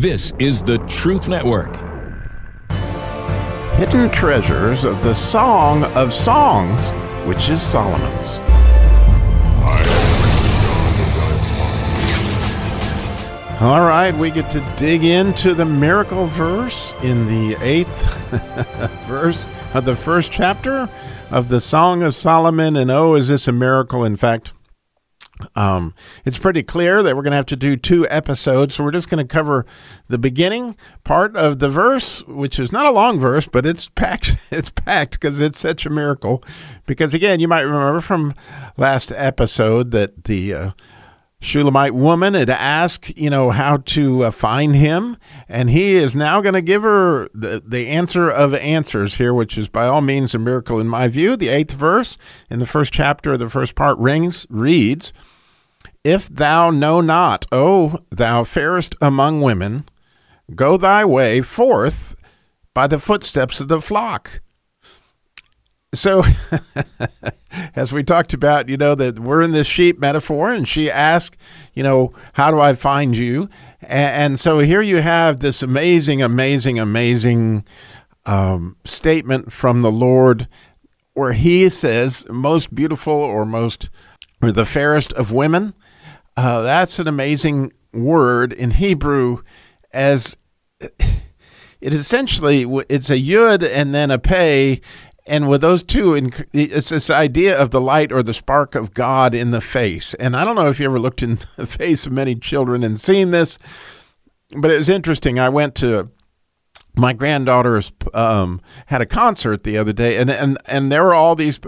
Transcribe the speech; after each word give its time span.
This 0.00 0.30
is 0.38 0.62
the 0.62 0.76
Truth 0.88 1.26
Network. 1.26 1.74
Hidden 3.78 4.10
treasures 4.10 4.84
of 4.84 5.02
the 5.02 5.14
Song 5.14 5.84
of 5.84 6.12
Songs, 6.12 6.90
which 7.26 7.48
is 7.48 7.62
Solomon's. 7.62 8.28
All 13.62 13.80
right, 13.80 14.14
we 14.14 14.30
get 14.30 14.50
to 14.50 14.60
dig 14.76 15.02
into 15.02 15.54
the 15.54 15.64
miracle 15.64 16.26
verse 16.26 16.92
in 17.02 17.26
the 17.26 17.56
eighth 17.62 18.28
verse 19.08 19.46
of 19.72 19.86
the 19.86 19.96
first 19.96 20.30
chapter 20.30 20.90
of 21.30 21.48
the 21.48 21.58
Song 21.58 22.02
of 22.02 22.14
Solomon. 22.14 22.76
And 22.76 22.90
oh, 22.90 23.14
is 23.14 23.28
this 23.28 23.48
a 23.48 23.52
miracle? 23.52 24.04
In 24.04 24.16
fact, 24.16 24.52
um, 25.54 25.94
it's 26.24 26.38
pretty 26.38 26.62
clear 26.62 27.02
that 27.02 27.14
we're 27.14 27.22
going 27.22 27.32
to 27.32 27.36
have 27.36 27.46
to 27.46 27.56
do 27.56 27.76
two 27.76 28.06
episodes. 28.08 28.74
So 28.74 28.84
we're 28.84 28.90
just 28.90 29.08
going 29.08 29.26
to 29.26 29.30
cover 29.30 29.66
the 30.08 30.18
beginning 30.18 30.76
part 31.04 31.36
of 31.36 31.58
the 31.58 31.68
verse, 31.68 32.22
which 32.26 32.58
is 32.58 32.72
not 32.72 32.86
a 32.86 32.90
long 32.90 33.20
verse, 33.20 33.46
but 33.46 33.66
it's 33.66 33.88
packed. 33.88 34.36
It's 34.48 34.70
packed 34.70 35.12
because 35.12 35.40
it's 35.40 35.58
such 35.58 35.84
a 35.84 35.90
miracle. 35.90 36.42
Because 36.86 37.12
again, 37.12 37.40
you 37.40 37.48
might 37.48 37.62
remember 37.62 38.00
from 38.00 38.32
last 38.76 39.12
episode 39.12 39.90
that 39.90 40.24
the 40.24 40.54
uh, 40.54 40.70
Shulamite 41.46 41.94
woman 41.94 42.34
had 42.34 42.50
asked, 42.50 43.16
you 43.16 43.30
know, 43.30 43.50
how 43.50 43.76
to 43.76 44.24
uh, 44.24 44.30
find 44.32 44.74
him, 44.74 45.16
and 45.48 45.70
he 45.70 45.94
is 45.94 46.16
now 46.16 46.40
going 46.40 46.54
to 46.54 46.60
give 46.60 46.82
her 46.82 47.28
the, 47.32 47.62
the 47.64 47.86
answer 47.86 48.28
of 48.28 48.52
answers 48.52 49.14
here, 49.14 49.32
which 49.32 49.56
is 49.56 49.68
by 49.68 49.86
all 49.86 50.00
means 50.00 50.34
a 50.34 50.40
miracle 50.40 50.80
in 50.80 50.88
my 50.88 51.06
view. 51.06 51.36
The 51.36 51.48
eighth 51.48 51.70
verse 51.70 52.18
in 52.50 52.58
the 52.58 52.66
first 52.66 52.92
chapter 52.92 53.34
of 53.34 53.38
the 53.38 53.48
first 53.48 53.76
part 53.76 53.96
rings 53.98 54.44
reads, 54.50 55.12
"If 56.02 56.28
thou 56.28 56.70
know 56.70 57.00
not, 57.00 57.46
O 57.52 58.00
thou 58.10 58.42
fairest 58.42 58.96
among 59.00 59.40
women, 59.40 59.84
go 60.56 60.76
thy 60.76 61.04
way 61.04 61.42
forth 61.42 62.16
by 62.74 62.88
the 62.88 62.98
footsteps 62.98 63.60
of 63.60 63.68
the 63.68 63.80
flock." 63.80 64.40
so 65.94 66.24
as 67.76 67.92
we 67.92 68.02
talked 68.02 68.32
about 68.32 68.68
you 68.68 68.76
know 68.76 68.94
that 68.94 69.18
we're 69.18 69.42
in 69.42 69.52
this 69.52 69.66
sheep 69.66 69.98
metaphor 69.98 70.52
and 70.52 70.68
she 70.68 70.90
asked 70.90 71.36
you 71.74 71.82
know 71.82 72.12
how 72.34 72.50
do 72.50 72.60
i 72.60 72.72
find 72.72 73.16
you? 73.16 73.48
And, 73.82 74.32
and 74.32 74.40
so 74.40 74.58
here 74.58 74.82
you 74.82 74.98
have 74.98 75.40
this 75.40 75.62
amazing 75.62 76.22
amazing 76.22 76.78
amazing 76.78 77.64
um, 78.24 78.76
statement 78.84 79.52
from 79.52 79.82
the 79.82 79.90
lord 79.90 80.48
where 81.14 81.32
he 81.32 81.68
says 81.68 82.26
most 82.28 82.74
beautiful 82.74 83.14
or 83.14 83.46
most 83.46 83.88
or 84.42 84.52
the 84.52 84.66
fairest 84.66 85.12
of 85.14 85.32
women. 85.32 85.72
Uh, 86.36 86.60
that's 86.60 86.98
an 86.98 87.08
amazing 87.08 87.72
word 87.92 88.52
in 88.52 88.72
hebrew 88.72 89.38
as 89.92 90.36
it 91.80 91.94
essentially 91.94 92.66
it's 92.90 93.08
a 93.08 93.16
yud 93.16 93.66
and 93.66 93.94
then 93.94 94.10
a 94.10 94.18
pay 94.18 94.80
and 95.26 95.48
with 95.48 95.60
those 95.60 95.82
two, 95.82 96.14
it's 96.52 96.90
this 96.90 97.10
idea 97.10 97.58
of 97.58 97.70
the 97.70 97.80
light 97.80 98.12
or 98.12 98.22
the 98.22 98.34
spark 98.34 98.74
of 98.74 98.94
God 98.94 99.34
in 99.34 99.50
the 99.50 99.60
face. 99.60 100.14
And 100.14 100.36
I 100.36 100.44
don't 100.44 100.54
know 100.54 100.68
if 100.68 100.78
you 100.78 100.86
ever 100.86 101.00
looked 101.00 101.22
in 101.22 101.40
the 101.56 101.66
face 101.66 102.06
of 102.06 102.12
many 102.12 102.34
children 102.34 102.84
and 102.84 103.00
seen 103.00 103.32
this, 103.32 103.58
but 104.56 104.70
it 104.70 104.76
was 104.76 104.88
interesting. 104.88 105.38
I 105.38 105.48
went 105.48 105.74
to 105.76 106.10
my 106.94 107.12
granddaughter's 107.12 107.92
um, 108.14 108.60
had 108.86 109.02
a 109.02 109.06
concert 109.06 109.64
the 109.64 109.76
other 109.76 109.92
day, 109.92 110.16
and 110.16 110.30
and 110.30 110.58
and 110.66 110.90
there 110.90 111.04
were 111.04 111.14
all 111.14 111.34
these 111.34 111.60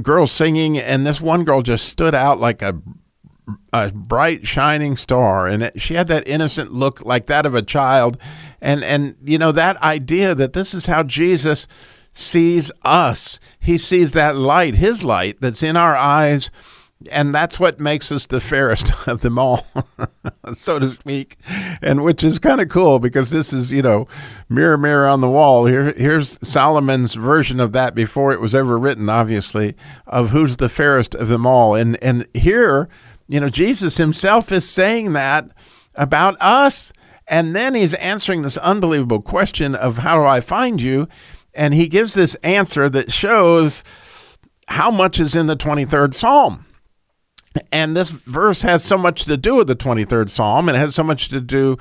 girls 0.00 0.32
singing, 0.32 0.78
and 0.78 1.06
this 1.06 1.20
one 1.20 1.44
girl 1.44 1.62
just 1.62 1.88
stood 1.88 2.14
out 2.14 2.40
like 2.40 2.62
a 2.62 2.80
a 3.72 3.92
bright 3.92 4.44
shining 4.44 4.96
star 4.96 5.46
and 5.46 5.62
it, 5.62 5.80
she 5.80 5.94
had 5.94 6.08
that 6.08 6.26
innocent 6.26 6.72
look 6.72 7.04
like 7.04 7.26
that 7.26 7.46
of 7.46 7.54
a 7.54 7.62
child 7.62 8.18
and 8.60 8.82
and 8.82 9.14
you 9.22 9.38
know 9.38 9.52
that 9.52 9.80
idea 9.82 10.34
that 10.34 10.52
this 10.52 10.74
is 10.74 10.86
how 10.86 11.04
Jesus 11.04 11.68
sees 12.16 12.72
us. 12.82 13.38
He 13.58 13.76
sees 13.76 14.12
that 14.12 14.36
light, 14.36 14.76
his 14.76 15.04
light 15.04 15.36
that's 15.40 15.62
in 15.62 15.76
our 15.76 15.94
eyes. 15.94 16.50
And 17.10 17.32
that's 17.34 17.60
what 17.60 17.78
makes 17.78 18.10
us 18.10 18.24
the 18.24 18.40
fairest 18.40 18.92
of 19.06 19.20
them 19.20 19.38
all, 19.38 19.66
so 20.54 20.78
to 20.78 20.88
speak. 20.88 21.36
And 21.82 22.02
which 22.02 22.24
is 22.24 22.38
kind 22.38 22.60
of 22.60 22.70
cool 22.70 22.98
because 22.98 23.30
this 23.30 23.52
is, 23.52 23.70
you 23.70 23.82
know, 23.82 24.08
mirror, 24.48 24.78
mirror 24.78 25.06
on 25.06 25.20
the 25.20 25.28
wall. 25.28 25.66
Here, 25.66 25.92
here's 25.92 26.38
Solomon's 26.46 27.14
version 27.14 27.60
of 27.60 27.72
that 27.72 27.94
before 27.94 28.32
it 28.32 28.40
was 28.40 28.54
ever 28.54 28.78
written, 28.78 29.10
obviously, 29.10 29.76
of 30.06 30.30
who's 30.30 30.56
the 30.56 30.70
fairest 30.70 31.14
of 31.14 31.28
them 31.28 31.46
all. 31.46 31.74
And 31.74 32.02
and 32.02 32.26
here, 32.32 32.88
you 33.28 33.40
know, 33.40 33.50
Jesus 33.50 33.98
himself 33.98 34.50
is 34.50 34.68
saying 34.68 35.12
that 35.12 35.50
about 35.94 36.36
us. 36.40 36.92
And 37.28 37.54
then 37.56 37.74
he's 37.74 37.94
answering 37.94 38.42
this 38.42 38.56
unbelievable 38.58 39.20
question 39.20 39.74
of 39.74 39.98
how 39.98 40.20
do 40.20 40.24
I 40.24 40.40
find 40.40 40.80
you? 40.80 41.08
And 41.56 41.74
he 41.74 41.88
gives 41.88 42.14
this 42.14 42.34
answer 42.36 42.88
that 42.90 43.10
shows 43.10 43.82
how 44.68 44.90
much 44.90 45.18
is 45.18 45.34
in 45.34 45.46
the 45.46 45.56
23rd 45.56 46.14
Psalm. 46.14 46.66
And 47.72 47.96
this 47.96 48.10
verse 48.10 48.62
has 48.62 48.84
so 48.84 48.98
much 48.98 49.24
to 49.24 49.36
do 49.38 49.54
with 49.54 49.66
the 49.66 49.74
23rd 49.74 50.28
Psalm. 50.28 50.68
It 50.68 50.74
has 50.74 50.94
so 50.94 51.02
much 51.02 51.28
to 51.30 51.40
do 51.40 51.78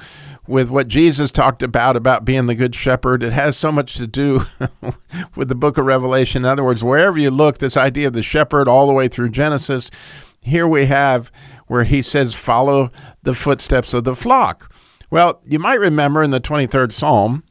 with 0.48 0.70
what 0.70 0.88
Jesus 0.88 1.32
talked 1.32 1.62
about, 1.62 1.98
about 1.98 2.24
being 2.24 2.46
the 2.46 2.56
good 2.56 2.74
shepherd. 2.74 3.22
It 3.22 3.34
has 3.34 3.58
so 3.58 3.72
much 3.72 3.96
to 3.96 4.08
do 4.08 4.46
with 5.36 5.50
the 5.50 5.56
book 5.56 5.78
of 5.78 5.86
Revelation. 5.86 6.44
In 6.44 6.50
other 6.50 6.64
words, 6.64 6.84
wherever 6.84 7.18
you 7.18 7.30
look, 7.30 7.58
this 7.58 7.76
idea 7.76 8.08
of 8.08 8.14
the 8.14 8.24
shepherd 8.24 8.70
all 8.70 8.88
the 8.88 8.94
way 8.94 9.10
through 9.10 9.30
Genesis, 9.30 9.92
here 10.40 10.68
we 10.68 10.86
have 10.86 11.32
where 11.68 11.84
he 11.84 12.02
says, 12.02 12.34
follow 12.34 12.92
the 13.24 13.34
footsteps 13.34 13.94
of 13.94 14.06
the 14.06 14.16
flock. 14.16 14.74
Well, 15.10 15.42
you 15.46 15.60
might 15.60 15.80
remember 15.80 16.24
in 16.24 16.32
the 16.32 16.40
23rd 16.40 16.94
Psalm, 16.94 17.44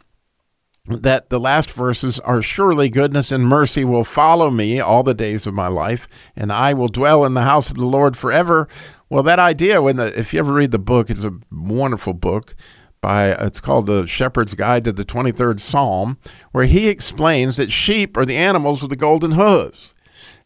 that 0.86 1.30
the 1.30 1.40
last 1.40 1.70
verses 1.70 2.20
are 2.20 2.42
surely 2.42 2.90
goodness 2.90 3.32
and 3.32 3.46
mercy 3.46 3.84
will 3.84 4.04
follow 4.04 4.50
me 4.50 4.80
all 4.80 5.02
the 5.02 5.14
days 5.14 5.46
of 5.46 5.54
my 5.54 5.66
life, 5.66 6.06
and 6.36 6.52
I 6.52 6.74
will 6.74 6.88
dwell 6.88 7.24
in 7.24 7.34
the 7.34 7.42
house 7.42 7.70
of 7.70 7.76
the 7.76 7.86
Lord 7.86 8.16
forever. 8.16 8.68
Well, 9.08 9.22
that 9.22 9.38
idea, 9.38 9.80
when 9.80 9.96
the, 9.96 10.18
if 10.18 10.34
you 10.34 10.40
ever 10.40 10.52
read 10.52 10.72
the 10.72 10.78
book, 10.78 11.08
it's 11.08 11.24
a 11.24 11.38
wonderful 11.50 12.12
book 12.12 12.54
by 13.00 13.32
uh, 13.32 13.46
it's 13.46 13.60
called 13.60 13.86
the 13.86 14.06
Shepherd's 14.06 14.54
Guide 14.54 14.84
to 14.84 14.92
the 14.92 15.04
23rd 15.04 15.60
Psalm, 15.60 16.18
where 16.52 16.64
he 16.64 16.88
explains 16.88 17.56
that 17.56 17.72
sheep 17.72 18.16
are 18.16 18.26
the 18.26 18.36
animals 18.36 18.82
with 18.82 18.90
the 18.90 18.96
golden 18.96 19.32
hooves. 19.32 19.94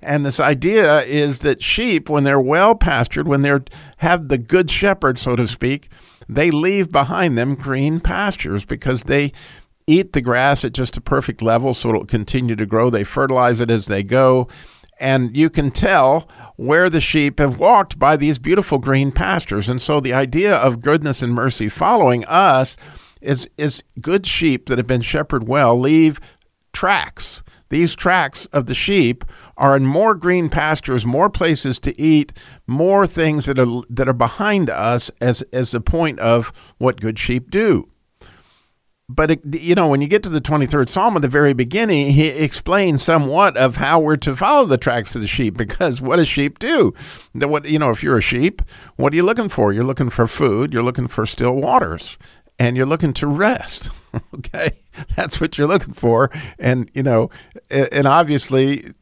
And 0.00 0.24
this 0.24 0.38
idea 0.38 1.02
is 1.02 1.40
that 1.40 1.62
sheep, 1.62 2.08
when 2.08 2.22
they're 2.22 2.40
well 2.40 2.76
pastured, 2.76 3.26
when 3.26 3.42
they're 3.42 3.64
have 3.98 4.28
the 4.28 4.38
good 4.38 4.70
shepherd, 4.70 5.18
so 5.18 5.34
to 5.34 5.48
speak, 5.48 5.88
they 6.28 6.52
leave 6.52 6.90
behind 6.90 7.36
them 7.36 7.56
green 7.56 7.98
pastures 7.98 8.64
because 8.64 9.04
they 9.04 9.32
eat 9.88 10.12
the 10.12 10.20
grass 10.20 10.64
at 10.64 10.72
just 10.72 10.96
a 10.96 11.00
perfect 11.00 11.42
level 11.42 11.74
so 11.74 11.88
it'll 11.88 12.04
continue 12.04 12.54
to 12.54 12.66
grow. 12.66 12.90
They 12.90 13.04
fertilize 13.04 13.60
it 13.60 13.70
as 13.70 13.86
they 13.86 14.02
go. 14.02 14.46
And 15.00 15.36
you 15.36 15.48
can 15.48 15.70
tell 15.70 16.28
where 16.56 16.90
the 16.90 17.00
sheep 17.00 17.38
have 17.38 17.58
walked 17.58 17.98
by 17.98 18.16
these 18.16 18.38
beautiful 18.38 18.78
green 18.78 19.12
pastures. 19.12 19.68
And 19.68 19.80
so 19.80 20.00
the 20.00 20.12
idea 20.12 20.54
of 20.54 20.82
goodness 20.82 21.22
and 21.22 21.32
mercy 21.32 21.68
following 21.68 22.24
us 22.26 22.76
is, 23.20 23.48
is 23.56 23.82
good 24.00 24.26
sheep 24.26 24.66
that 24.66 24.78
have 24.78 24.86
been 24.86 25.02
shepherded 25.02 25.48
well 25.48 25.78
leave 25.78 26.20
tracks. 26.72 27.42
These 27.70 27.94
tracks 27.94 28.46
of 28.46 28.66
the 28.66 28.74
sheep 28.74 29.24
are 29.56 29.76
in 29.76 29.86
more 29.86 30.14
green 30.14 30.48
pastures, 30.48 31.04
more 31.04 31.28
places 31.28 31.78
to 31.80 31.98
eat, 32.00 32.32
more 32.66 33.06
things 33.06 33.44
that 33.44 33.58
are 33.58 33.82
that 33.90 34.08
are 34.08 34.14
behind 34.14 34.70
us 34.70 35.10
as 35.20 35.42
as 35.52 35.72
the 35.72 35.80
point 35.80 36.18
of 36.18 36.50
what 36.78 37.00
good 37.00 37.18
sheep 37.18 37.50
do 37.50 37.88
but 39.08 39.30
it, 39.30 39.54
you 39.54 39.74
know 39.74 39.88
when 39.88 40.00
you 40.00 40.06
get 40.06 40.22
to 40.22 40.28
the 40.28 40.40
23rd 40.40 40.88
psalm 40.88 41.16
at 41.16 41.22
the 41.22 41.28
very 41.28 41.52
beginning 41.52 42.10
he 42.10 42.26
explains 42.26 43.02
somewhat 43.02 43.56
of 43.56 43.76
how 43.76 43.98
we're 43.98 44.16
to 44.16 44.36
follow 44.36 44.66
the 44.66 44.76
tracks 44.76 45.14
of 45.14 45.22
the 45.22 45.28
sheep 45.28 45.56
because 45.56 46.00
what 46.00 46.16
does 46.16 46.28
sheep 46.28 46.58
do? 46.58 46.92
The, 47.34 47.48
what 47.48 47.64
you 47.64 47.78
know 47.78 47.90
if 47.90 48.02
you're 48.02 48.18
a 48.18 48.22
sheep 48.22 48.62
what 48.96 49.12
are 49.12 49.16
you 49.16 49.22
looking 49.22 49.48
for? 49.48 49.72
You're 49.72 49.84
looking 49.84 50.10
for 50.10 50.26
food 50.26 50.72
you're 50.72 50.82
looking 50.82 51.08
for 51.08 51.24
still 51.24 51.54
waters 51.54 52.18
and 52.58 52.76
you're 52.76 52.86
looking 52.86 53.12
to 53.14 53.26
rest 53.26 53.90
okay? 54.34 54.70
That's 55.16 55.40
what 55.40 55.56
you're 55.56 55.68
looking 55.68 55.94
for 55.94 56.30
and 56.58 56.90
you 56.92 57.02
know 57.02 57.30
and 57.70 58.06
obviously 58.06 58.92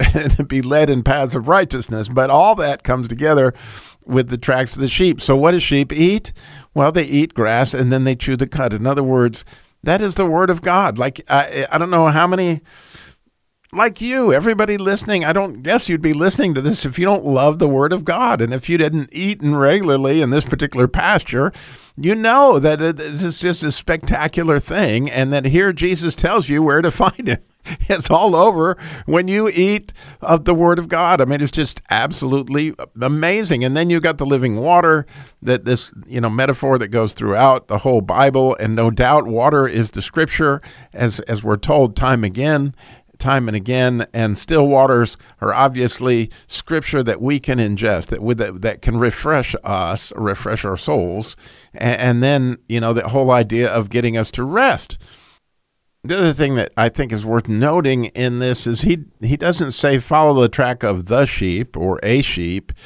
to 0.36 0.44
be 0.44 0.62
led 0.62 0.88
in 0.88 1.02
paths 1.02 1.34
of 1.34 1.46
righteousness 1.46 2.08
but 2.08 2.30
all 2.30 2.54
that 2.54 2.84
comes 2.84 3.06
together 3.06 3.52
with 4.06 4.28
the 4.28 4.38
tracks 4.38 4.74
of 4.74 4.80
the 4.80 4.88
sheep 4.88 5.20
so 5.20 5.36
what 5.36 5.52
does 5.52 5.62
sheep 5.62 5.92
eat 5.92 6.32
well, 6.74 6.92
they 6.92 7.04
eat 7.04 7.34
grass 7.34 7.74
and 7.74 7.92
then 7.92 8.04
they 8.04 8.16
chew 8.16 8.36
the 8.36 8.46
cud. 8.46 8.72
In 8.72 8.86
other 8.86 9.02
words, 9.02 9.44
that 9.82 10.00
is 10.00 10.14
the 10.14 10.26
word 10.26 10.50
of 10.50 10.62
God. 10.62 10.98
Like, 10.98 11.22
I, 11.28 11.66
I 11.70 11.78
don't 11.78 11.90
know 11.90 12.08
how 12.08 12.26
many, 12.26 12.62
like 13.72 14.00
you, 14.00 14.32
everybody 14.32 14.78
listening, 14.78 15.24
I 15.24 15.32
don't 15.32 15.62
guess 15.62 15.88
you'd 15.88 16.00
be 16.00 16.14
listening 16.14 16.54
to 16.54 16.62
this 16.62 16.84
if 16.84 16.98
you 16.98 17.04
don't 17.04 17.26
love 17.26 17.58
the 17.58 17.68
word 17.68 17.92
of 17.92 18.04
God. 18.04 18.40
And 18.40 18.54
if 18.54 18.68
you 18.68 18.78
didn't 18.78 19.10
eaten 19.12 19.54
regularly 19.56 20.22
in 20.22 20.30
this 20.30 20.44
particular 20.44 20.88
pasture, 20.88 21.52
you 21.96 22.14
know 22.14 22.58
that 22.58 22.78
this 22.96 23.22
is 23.22 23.38
just 23.38 23.62
a 23.64 23.72
spectacular 23.72 24.58
thing 24.58 25.10
and 25.10 25.32
that 25.32 25.46
here 25.46 25.72
Jesus 25.72 26.14
tells 26.14 26.48
you 26.48 26.62
where 26.62 26.80
to 26.80 26.90
find 26.90 27.28
him. 27.28 27.42
it's 27.88 28.10
all 28.10 28.34
over 28.34 28.76
when 29.06 29.28
you 29.28 29.48
eat 29.48 29.92
of 30.20 30.44
the 30.44 30.54
Word 30.54 30.78
of 30.78 30.88
God. 30.88 31.20
I 31.20 31.24
mean, 31.24 31.40
it's 31.40 31.50
just 31.50 31.80
absolutely 31.90 32.74
amazing. 33.00 33.64
And 33.64 33.76
then 33.76 33.90
you 33.90 34.00
got 34.00 34.18
the 34.18 34.26
living 34.26 34.56
water, 34.56 35.06
that 35.40 35.64
this 35.64 35.92
you 36.06 36.20
know 36.20 36.30
metaphor 36.30 36.78
that 36.78 36.88
goes 36.88 37.12
throughout 37.12 37.68
the 37.68 37.78
whole 37.78 38.00
Bible, 38.00 38.56
and 38.58 38.74
no 38.74 38.90
doubt 38.90 39.26
water 39.26 39.66
is 39.68 39.92
the 39.92 40.02
Scripture, 40.02 40.60
as 40.92 41.20
as 41.20 41.42
we're 41.42 41.56
told 41.56 41.96
time 41.96 42.24
again. 42.24 42.74
Time 43.18 43.46
and 43.46 43.56
again, 43.56 44.08
and 44.12 44.36
still 44.36 44.66
waters 44.66 45.16
are 45.40 45.54
obviously 45.54 46.28
scripture 46.48 47.04
that 47.04 47.20
we 47.20 47.38
can 47.38 47.58
ingest, 47.58 48.08
that 48.08 48.20
with 48.20 48.38
that, 48.38 48.62
that 48.62 48.82
can 48.82 48.98
refresh 48.98 49.54
us, 49.62 50.12
refresh 50.16 50.64
our 50.64 50.76
souls, 50.76 51.36
and, 51.72 52.00
and 52.00 52.22
then 52.22 52.58
you 52.68 52.80
know 52.80 52.92
the 52.92 53.08
whole 53.10 53.30
idea 53.30 53.70
of 53.70 53.90
getting 53.90 54.16
us 54.16 54.32
to 54.32 54.42
rest 54.42 54.98
the 56.04 56.18
other 56.18 56.32
thing 56.32 56.56
that 56.56 56.72
I 56.76 56.88
think 56.88 57.12
is 57.12 57.24
worth 57.24 57.48
noting 57.48 58.06
in 58.06 58.40
this 58.40 58.66
is 58.66 58.82
he 58.82 59.04
he 59.20 59.36
doesn't 59.36 59.70
say 59.70 59.98
follow 59.98 60.40
the 60.40 60.48
track 60.48 60.82
of 60.82 61.06
the 61.06 61.26
sheep 61.26 61.76
or 61.76 62.00
a 62.02 62.22
sheep. 62.22 62.72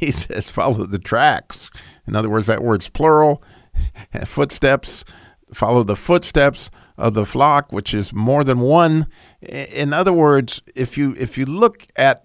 He 0.00 0.10
says 0.10 0.48
follow 0.48 0.86
the 0.86 0.98
tracks. 0.98 1.68
In 2.06 2.16
other 2.16 2.30
words, 2.30 2.46
that 2.46 2.62
word's 2.62 2.88
plural. 2.88 3.42
Footsteps. 4.24 5.04
Follow 5.52 5.82
the 5.82 5.96
footsteps 5.96 6.70
of 6.96 7.14
the 7.14 7.26
flock, 7.26 7.72
which 7.72 7.92
is 7.92 8.12
more 8.12 8.44
than 8.44 8.60
one. 8.60 9.08
In 9.42 9.92
other 9.92 10.12
words, 10.12 10.62
if 10.74 10.96
you 10.96 11.14
if 11.18 11.36
you 11.36 11.44
look 11.44 11.86
at 11.96 12.24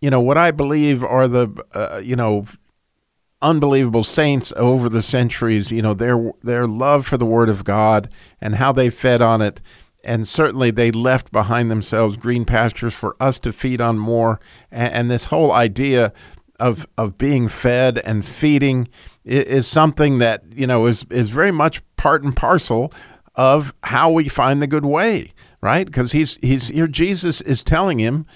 you 0.00 0.10
know 0.10 0.20
what 0.20 0.38
I 0.38 0.52
believe 0.52 1.02
are 1.02 1.28
the 1.28 1.48
uh, 1.74 2.00
you 2.02 2.16
know 2.16 2.46
unbelievable 3.42 4.04
saints 4.04 4.52
over 4.56 4.88
the 4.88 5.02
centuries, 5.02 5.70
you 5.70 5.82
know, 5.82 5.94
their 5.94 6.32
their 6.42 6.66
love 6.66 7.06
for 7.06 7.18
the 7.18 7.26
word 7.26 7.48
of 7.48 7.64
God 7.64 8.08
and 8.40 8.54
how 8.54 8.72
they 8.72 8.88
fed 8.88 9.20
on 9.20 9.42
it. 9.42 9.60
And 10.04 10.26
certainly 10.26 10.70
they 10.70 10.90
left 10.90 11.30
behind 11.30 11.70
themselves 11.70 12.16
green 12.16 12.44
pastures 12.44 12.94
for 12.94 13.16
us 13.20 13.38
to 13.40 13.52
feed 13.52 13.80
on 13.80 13.98
more. 13.98 14.40
And, 14.70 14.94
and 14.94 15.10
this 15.10 15.26
whole 15.26 15.52
idea 15.52 16.12
of 16.58 16.86
of 16.96 17.18
being 17.18 17.48
fed 17.48 17.98
and 18.04 18.24
feeding 18.24 18.88
is, 19.24 19.44
is 19.44 19.66
something 19.66 20.18
that, 20.18 20.44
you 20.52 20.66
know, 20.66 20.86
is 20.86 21.04
is 21.10 21.30
very 21.30 21.52
much 21.52 21.82
part 21.96 22.22
and 22.22 22.34
parcel 22.34 22.92
of 23.34 23.74
how 23.84 24.10
we 24.10 24.28
find 24.28 24.60
the 24.60 24.66
good 24.66 24.84
way, 24.84 25.32
right? 25.60 25.86
Because 25.86 26.12
he's 26.12 26.38
he's 26.42 26.68
here 26.68 26.86
Jesus 26.86 27.40
is 27.40 27.62
telling 27.62 27.98
him 27.98 28.26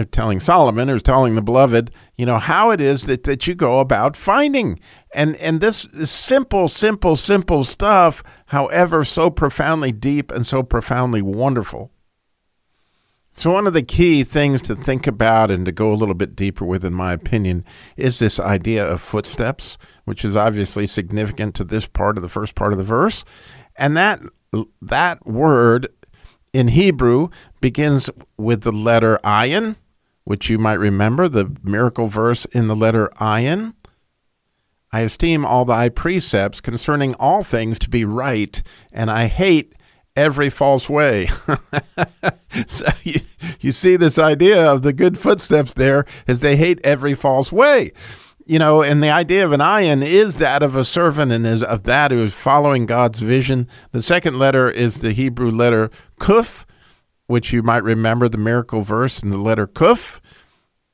they're 0.00 0.06
telling 0.06 0.40
Solomon 0.40 0.88
or 0.88 0.98
telling 0.98 1.34
the 1.34 1.42
beloved, 1.42 1.90
you 2.16 2.24
know, 2.24 2.38
how 2.38 2.70
it 2.70 2.80
is 2.80 3.02
that, 3.02 3.24
that 3.24 3.46
you 3.46 3.54
go 3.54 3.80
about 3.80 4.16
finding. 4.16 4.80
And 5.12 5.36
and 5.36 5.60
this 5.60 5.86
simple, 6.04 6.70
simple, 6.70 7.16
simple 7.16 7.64
stuff, 7.64 8.22
however, 8.46 9.04
so 9.04 9.28
profoundly 9.28 9.92
deep 9.92 10.30
and 10.30 10.46
so 10.46 10.62
profoundly 10.62 11.20
wonderful. 11.20 11.90
So 13.32 13.52
one 13.52 13.66
of 13.66 13.74
the 13.74 13.82
key 13.82 14.24
things 14.24 14.62
to 14.62 14.74
think 14.74 15.06
about 15.06 15.50
and 15.50 15.66
to 15.66 15.72
go 15.72 15.92
a 15.92 15.94
little 15.94 16.14
bit 16.14 16.34
deeper 16.34 16.64
with, 16.64 16.82
in 16.82 16.94
my 16.94 17.12
opinion, 17.12 17.62
is 17.98 18.18
this 18.18 18.40
idea 18.40 18.82
of 18.82 19.02
footsteps, 19.02 19.76
which 20.06 20.24
is 20.24 20.34
obviously 20.34 20.86
significant 20.86 21.54
to 21.56 21.64
this 21.64 21.86
part 21.86 22.16
of 22.16 22.22
the 22.22 22.30
first 22.30 22.54
part 22.54 22.72
of 22.72 22.78
the 22.78 22.84
verse. 22.84 23.22
And 23.76 23.98
that 23.98 24.22
that 24.80 25.26
word 25.26 25.88
in 26.54 26.68
Hebrew 26.68 27.28
begins 27.60 28.08
with 28.38 28.62
the 28.62 28.72
letter 28.72 29.20
ayin, 29.22 29.76
which 30.24 30.50
you 30.50 30.58
might 30.58 30.74
remember, 30.74 31.28
the 31.28 31.56
miracle 31.62 32.06
verse 32.06 32.44
in 32.46 32.68
the 32.68 32.76
letter 32.76 33.10
ayin. 33.20 33.74
I 34.92 35.00
esteem 35.00 35.44
all 35.44 35.64
thy 35.64 35.88
precepts 35.88 36.60
concerning 36.60 37.14
all 37.14 37.42
things 37.42 37.78
to 37.80 37.90
be 37.90 38.04
right, 38.04 38.60
and 38.92 39.10
I 39.10 39.26
hate 39.26 39.74
every 40.16 40.50
false 40.50 40.90
way. 40.90 41.28
so 42.66 42.86
you, 43.04 43.20
you 43.60 43.72
see 43.72 43.96
this 43.96 44.18
idea 44.18 44.70
of 44.70 44.82
the 44.82 44.92
good 44.92 45.18
footsteps 45.18 45.74
there 45.74 46.04
is 46.26 46.40
they 46.40 46.56
hate 46.56 46.80
every 46.82 47.14
false 47.14 47.52
way. 47.52 47.92
You 48.46 48.58
know, 48.58 48.82
and 48.82 49.00
the 49.00 49.10
idea 49.10 49.44
of 49.44 49.52
an 49.52 49.60
ayin 49.60 50.04
is 50.04 50.36
that 50.36 50.62
of 50.62 50.74
a 50.74 50.84
servant 50.84 51.30
and 51.30 51.46
is 51.46 51.62
of 51.62 51.84
that 51.84 52.10
who 52.10 52.20
is 52.22 52.34
following 52.34 52.84
God's 52.84 53.20
vision. 53.20 53.68
The 53.92 54.02
second 54.02 54.38
letter 54.38 54.68
is 54.68 55.00
the 55.00 55.12
Hebrew 55.12 55.52
letter 55.52 55.88
kuf, 56.18 56.64
which 57.30 57.52
you 57.52 57.62
might 57.62 57.84
remember 57.84 58.28
the 58.28 58.36
miracle 58.36 58.82
verse 58.82 59.22
in 59.22 59.30
the 59.30 59.38
letter 59.38 59.66
Kuf, 59.66 60.20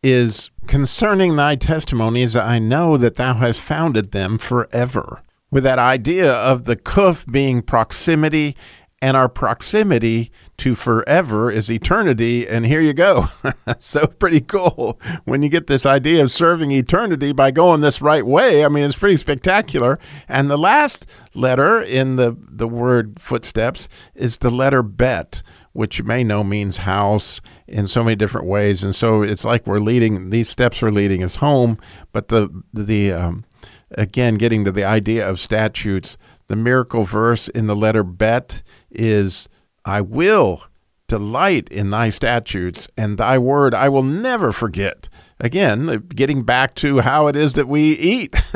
is 0.02 0.50
concerning 0.66 1.34
thy 1.34 1.56
testimonies, 1.56 2.36
I 2.36 2.58
know 2.58 2.96
that 2.96 3.16
thou 3.16 3.34
hast 3.34 3.60
founded 3.60 4.12
them 4.12 4.38
forever. 4.38 5.22
With 5.50 5.64
that 5.64 5.78
idea 5.78 6.32
of 6.32 6.64
the 6.64 6.76
Kuf 6.76 7.30
being 7.30 7.62
proximity, 7.62 8.54
and 9.02 9.16
our 9.16 9.28
proximity 9.28 10.30
to 10.56 10.74
forever 10.74 11.50
is 11.50 11.70
eternity. 11.70 12.48
And 12.48 12.64
here 12.64 12.80
you 12.80 12.94
go. 12.94 13.26
so 13.78 14.06
pretty 14.06 14.40
cool 14.40 14.98
when 15.24 15.42
you 15.42 15.48
get 15.48 15.66
this 15.66 15.84
idea 15.84 16.22
of 16.22 16.32
serving 16.32 16.70
eternity 16.70 17.32
by 17.32 17.50
going 17.50 17.82
this 17.82 18.00
right 18.00 18.26
way. 18.26 18.64
I 18.64 18.68
mean, 18.68 18.84
it's 18.84 18.96
pretty 18.96 19.18
spectacular. 19.18 19.98
And 20.28 20.50
the 20.50 20.56
last 20.56 21.04
letter 21.34 21.80
in 21.80 22.16
the, 22.16 22.36
the 22.38 22.68
word 22.68 23.20
footsteps 23.20 23.88
is 24.14 24.38
the 24.38 24.50
letter 24.50 24.82
bet, 24.82 25.42
which 25.76 25.98
you 25.98 26.04
may 26.04 26.24
know 26.24 26.42
means 26.42 26.78
house 26.78 27.40
in 27.66 27.86
so 27.86 28.02
many 28.02 28.16
different 28.16 28.46
ways. 28.46 28.82
And 28.82 28.94
so 28.94 29.22
it's 29.22 29.44
like 29.44 29.66
we're 29.66 29.80
leading, 29.80 30.30
these 30.30 30.48
steps 30.48 30.82
are 30.82 30.92
leading 30.92 31.22
us 31.22 31.36
home. 31.36 31.78
But 32.12 32.28
the, 32.28 32.48
the, 32.72 33.12
um, 33.12 33.44
again, 33.90 34.36
getting 34.36 34.64
to 34.64 34.72
the 34.72 34.84
idea 34.84 35.28
of 35.28 35.38
statutes, 35.38 36.16
the 36.48 36.56
miracle 36.56 37.04
verse 37.04 37.48
in 37.48 37.66
the 37.66 37.76
letter 37.76 38.02
bet 38.02 38.62
is, 38.90 39.48
I 39.84 40.00
will 40.00 40.64
delight 41.08 41.68
in 41.68 41.90
thy 41.90 42.08
statutes 42.08 42.88
and 42.96 43.16
thy 43.16 43.38
word 43.38 43.74
I 43.74 43.88
will 43.88 44.02
never 44.02 44.52
forget. 44.52 45.08
Again, 45.38 46.08
getting 46.08 46.44
back 46.44 46.74
to 46.76 47.00
how 47.00 47.26
it 47.26 47.36
is 47.36 47.52
that 47.52 47.68
we 47.68 47.92
eat. 47.92 48.34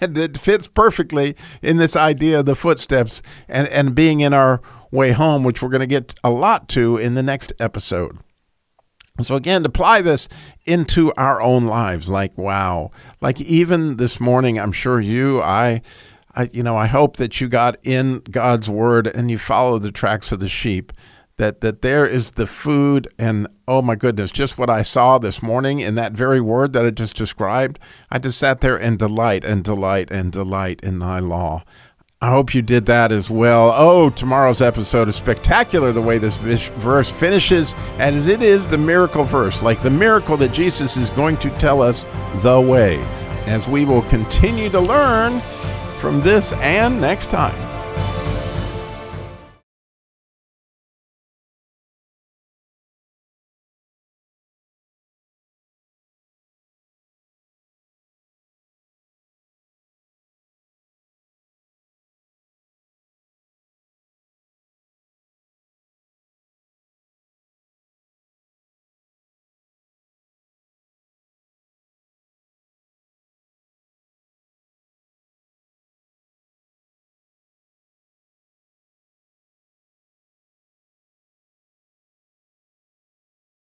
and 0.00 0.16
it 0.16 0.38
fits 0.38 0.68
perfectly 0.68 1.34
in 1.60 1.76
this 1.76 1.96
idea 1.96 2.40
of 2.40 2.46
the 2.46 2.54
footsteps 2.54 3.20
and, 3.48 3.66
and 3.68 3.94
being 3.94 4.20
in 4.20 4.32
our 4.32 4.62
way 4.94 5.10
home, 5.10 5.42
which 5.42 5.60
we're 5.60 5.68
going 5.68 5.80
to 5.80 5.86
get 5.86 6.14
a 6.22 6.30
lot 6.30 6.68
to 6.70 6.96
in 6.96 7.14
the 7.14 7.22
next 7.22 7.52
episode. 7.58 8.18
So, 9.20 9.36
again, 9.36 9.62
to 9.62 9.68
apply 9.68 10.02
this 10.02 10.28
into 10.64 11.12
our 11.14 11.40
own 11.40 11.66
lives, 11.66 12.08
like, 12.08 12.36
wow, 12.36 12.90
like 13.20 13.40
even 13.40 13.96
this 13.96 14.18
morning, 14.18 14.58
I'm 14.58 14.72
sure 14.72 15.00
you, 15.00 15.40
I, 15.40 15.82
I, 16.34 16.50
you 16.52 16.64
know, 16.64 16.76
I 16.76 16.86
hope 16.86 17.16
that 17.18 17.40
you 17.40 17.48
got 17.48 17.76
in 17.84 18.20
God's 18.30 18.68
word 18.68 19.06
and 19.06 19.30
you 19.30 19.38
follow 19.38 19.78
the 19.78 19.92
tracks 19.92 20.32
of 20.32 20.40
the 20.40 20.48
sheep. 20.48 20.92
That 21.36 21.62
that 21.62 21.82
there 21.82 22.06
is 22.06 22.32
the 22.32 22.46
food, 22.46 23.08
and 23.18 23.48
oh 23.66 23.82
my 23.82 23.96
goodness, 23.96 24.30
just 24.30 24.56
what 24.56 24.70
I 24.70 24.82
saw 24.82 25.18
this 25.18 25.42
morning 25.42 25.80
in 25.80 25.96
that 25.96 26.12
very 26.12 26.40
word 26.40 26.72
that 26.74 26.86
I 26.86 26.90
just 26.90 27.16
described. 27.16 27.80
I 28.08 28.20
just 28.20 28.38
sat 28.38 28.60
there 28.60 28.76
and 28.76 29.00
delight 29.00 29.44
and 29.44 29.64
delight 29.64 30.12
and 30.12 30.30
delight 30.30 30.80
in 30.84 31.00
Thy 31.00 31.18
law. 31.18 31.64
I 32.24 32.30
hope 32.30 32.54
you 32.54 32.62
did 32.62 32.86
that 32.86 33.12
as 33.12 33.28
well. 33.28 33.70
Oh, 33.76 34.08
tomorrow's 34.08 34.62
episode 34.62 35.10
is 35.10 35.14
spectacular 35.14 35.92
the 35.92 36.00
way 36.00 36.16
this 36.16 36.38
verse 36.38 37.10
finishes, 37.10 37.74
as 37.98 38.28
it 38.28 38.42
is 38.42 38.66
the 38.66 38.78
miracle 38.78 39.24
verse, 39.24 39.62
like 39.62 39.82
the 39.82 39.90
miracle 39.90 40.38
that 40.38 40.50
Jesus 40.50 40.96
is 40.96 41.10
going 41.10 41.36
to 41.36 41.50
tell 41.58 41.82
us 41.82 42.06
the 42.36 42.58
way, 42.58 42.96
as 43.44 43.68
we 43.68 43.84
will 43.84 44.00
continue 44.04 44.70
to 44.70 44.80
learn 44.80 45.38
from 45.98 46.22
this 46.22 46.54
and 46.54 46.98
next 46.98 47.28
time. 47.28 47.73